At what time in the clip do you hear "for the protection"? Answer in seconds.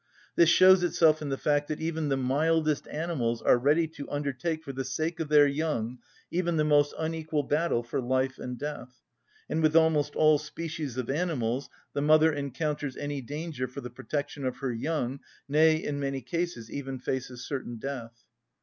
13.67-14.43